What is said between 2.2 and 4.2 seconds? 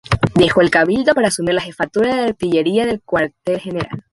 Artillería del Cuartel General.